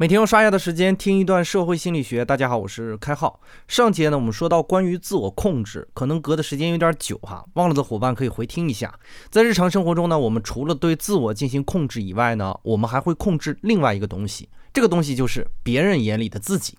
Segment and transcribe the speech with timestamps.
[0.00, 2.24] 每天用刷牙的时间听一段社会心理学。
[2.24, 3.38] 大家好，我是开浩。
[3.68, 8.98] 上节呢，我们说到关于自我控制，可能隔的时间有点久哈，忘了的伙伴可以回听一下。
[9.28, 16.78] 在日常生活中呢，我们除了对自我进行控制以外呢，我们还会控制另外一个东西，这个东西就是别人眼里的自己。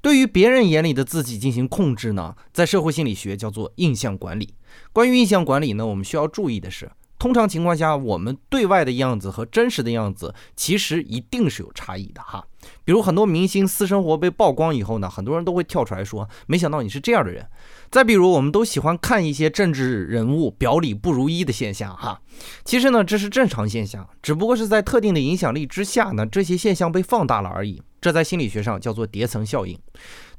[0.00, 4.54] 对于别人眼里的自己进行控制呢，在社会心理学叫做印象管理。
[4.94, 6.90] 关于印象管理呢，我们需要注意的是。
[7.22, 12.44] 通常情况下，我们对外的样子和真实的样子其实一定是有差异的哈。
[12.84, 17.46] 比如很多明星私生活被曝光以后呢，很多人都会跳出来说：“没想到你是这样的人。”
[17.92, 22.20] 再比如，我们都喜欢看一些政治人物表里不如一的现象哈。
[22.64, 27.80] 其实呢，这是正常现象，只不过是在特定的影响力之下呢，这些现象被放大了而已。
[28.00, 29.78] 这在心理学上叫做叠层效应。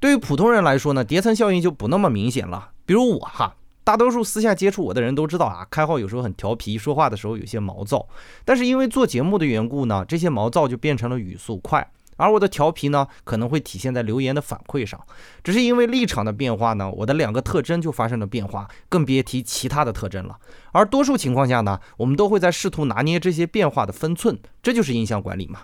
[0.02, 2.72] 对于普通人来说呢，叠层效应就不那么明显了。
[2.86, 3.56] 比如我哈。
[3.84, 8.08] 大多数私下接触我的人都知道啊，开号有时候很调皮，说话的时候有些毛躁。
[8.46, 15.00] 但是因为做节目的缘故呢，这些毛躁就变成了语速快，而我的调皮呢，可能会体现在留言的反馈上。
[15.44, 20.38] 只是因为立场的变化呢，我的两个特征就发生了变化，更别提其他的特征了。
[20.72, 25.60] 而多数情况下呢，我们都会在试图拿捏这些变化的分寸，这就是印象管理嘛。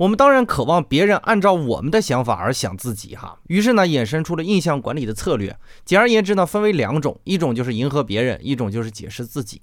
[0.00, 5.54] 我们当然渴望别人按照我们的想法而想自己哈，于是呢衍生出了印象管理的策略。
[5.84, 9.60] 简而言之呢，分为两种，一种就是迎合别人，一种就是解释自己。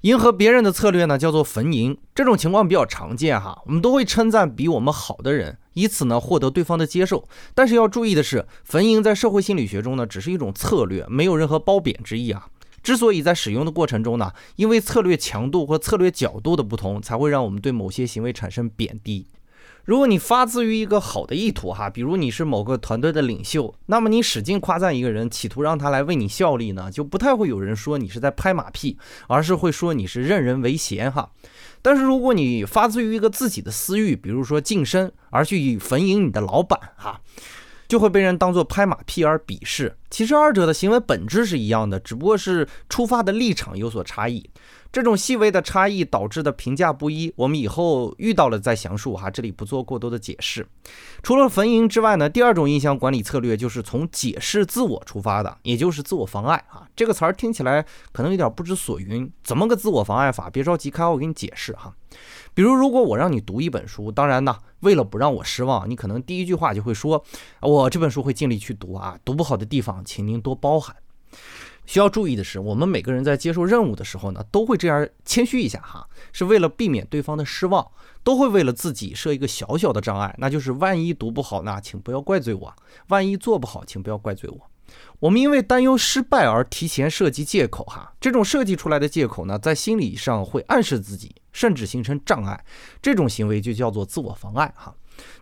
[0.00, 7.22] 迎合别人的策略呢叫做逢迎，这种情况比较常见哈，我们都会称赞比我们好的人，以此呢获得对方的接受。
[7.54, 12.48] 但是要注意的是，逢迎在社会心理学中呢只是一种策略，没有任何褒贬之意啊。
[12.82, 19.28] 之所以在使用的过程中呢，因为策略强度和策略角度的不同，才会让我们对某些行为产生贬低。
[19.86, 28.98] 如果你发自于一个好的意图，哈，比如你是某个团队的领袖，那么你使劲夸赞一个人，企图让他来为你效力呢，就不太会有人说你是在拍马屁，
[29.28, 31.30] 而是会说你是任人唯贤，哈。
[31.82, 37.20] 但是如果你发自于一个自己的私欲，比如说晋升，而去逢迎你的老板，哈。
[37.86, 39.96] 就会被人当作拍马屁而鄙视。
[40.10, 44.50] 其实二者的行为本质是一样的，只不过是出发的立场有所差异。
[44.96, 50.66] 这种细微的差异导致的评价不一，我们以后遇到了再详述哈，这里不做过多的解释。
[51.22, 56.88] 除了逢迎之外呢，第二种印象管理策略就是从解释自我出发的，也就是自我妨碍啊。
[56.96, 60.48] 这个词儿听起来可能有点不知所云，怎么个自我妨碍法？
[60.48, 61.94] 别着急，开我给你解释哈。
[62.54, 67.22] 比如，如果我让你读一本书，当然呢，为了不让我失望，你可能第一句话就会说
[67.60, 70.96] ：“我这本书会尽力去读啊，读不好的地方，请您多包涵。”
[71.86, 77.86] 需要注意的是，我们每个人在接受任务的时候呢，都会这样谦虚一下哈，是为了避免对方的失望，
[78.22, 82.68] 都会为了自己设一个小小的障碍，那就是万一读不好呢，请不要怪罪我；
[83.08, 84.70] 万一做不好，请不要怪罪我。
[85.18, 92.64] 我们因为担忧失败而提前设计借口，哈，这种设计出来的借口呢，在心理上会暗示自己，甚至形成障碍，
[93.00, 94.94] 这种行为就叫做自我妨碍，哈。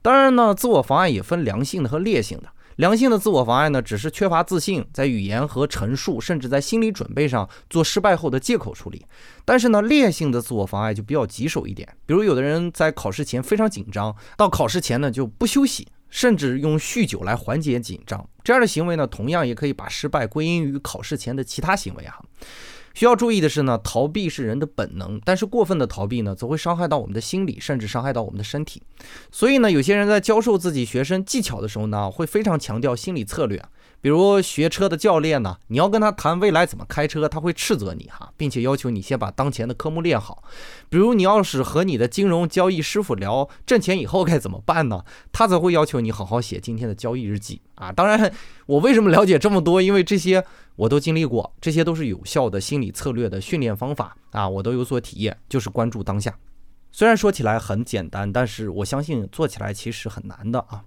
[0.02, 2.48] 当然呢，自我妨碍也分良性的和劣性的。
[2.76, 9.04] 良性的自我妨碍呢，只是缺乏自信，在语言和陈述，甚至在心理准备上做失败后的借口处理。
[9.44, 15.88] 但是呢，劣性的自我妨碍就比较棘手一点，比如有的人在考试前非常紧张，到考试前呢就不休息。
[16.10, 22.16] 甚至用酗酒来缓解紧张，这样的行为呢，同样也可以把失败归因于考试前的其他行为啊。
[22.94, 28.80] 需要注意的是呢，逃避是人的本能，但是过分的逃避呢，则会伤害到我们的心理，甚至伤害到我们的身体。
[29.30, 33.62] 所以呢，有些人在教授自己学生技巧的时候呢，会非常强调心理策略。
[34.04, 40.44] 比如学车的教练呢，你要跟他谈未来怎么开车，他会斥责你哈，并且要求你先把当前的科目练好。
[40.90, 47.90] 比如你要是和你的金融交易师傅聊挣钱以后该怎么办呢，他则会要求你好好写今天的交易日记啊。
[47.90, 48.30] 当然，
[48.66, 49.80] 我为什么了解这么多？
[49.80, 50.44] 因为这些
[50.76, 55.34] 我都经历过，这些都是有效的心理策略的训练方法啊，我都有所体验。
[55.48, 56.38] 就是关注当下，
[56.92, 60.84] 虽然说起来很简单，但是我相信做起来其实很难的啊。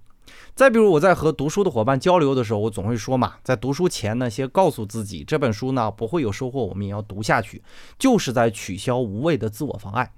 [0.54, 7.62] 再比如，我在和读书的伙伴交流的时候，我总会说嘛，在读书前呢，先告诉自己这本书呢不会有收获，我们也要读下去，
[7.98, 10.12] 就是在取消无谓的自我妨碍。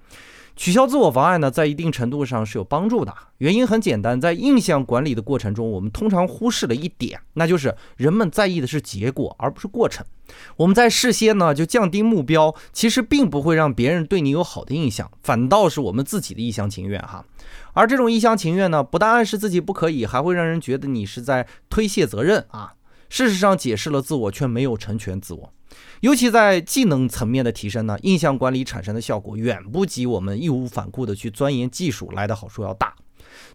[0.57, 3.15] 取消自我妨碍呢，在一定程度上是有帮助的。
[3.39, 10.05] 原因很简单，在印象管理的过程中，我们通常忽视了一点，那就是人们在意的是结果，而不是过程。
[10.57, 17.25] 我们在事先呢就降低目标，其实并不会让别人对你有好的印象，反倒是我们自己的一厢情愿哈。
[17.73, 22.75] 而这种一厢情愿呢，不但暗示自己不可以，还会让人觉得你是在推卸责任啊。
[23.09, 25.53] 事实上，解释了自我，却没有成全自我。
[26.01, 32.95] 尤其在技能层面的提升呢，印象管理产生的效果远不及我们义无反顾的去钻研技术来的好处要大。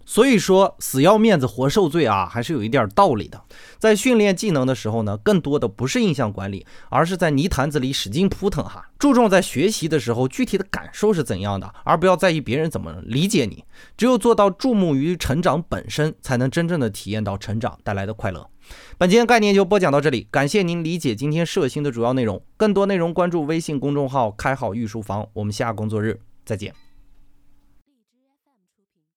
[0.05, 3.41] 所以说，死要面子活受罪啊，还是有一点道理的。
[3.77, 8.87] 在训练技能的时候呢，更多的不是印象管理，而是在泥潭子里使劲扑腾哈。
[8.97, 13.65] 注重在学习的时候具体的感受是怎样的，而不要在意别人怎么理解你。
[13.97, 18.47] 只有做到注目于成长本身，才能真正的体验到成长带来的快乐。
[18.97, 22.41] 本期概念就播讲到这里，感谢您理解今天社星的主要内容。
[22.55, 26.84] 更多内容关注微信公众号“开好御书房”，我们下工作日再见。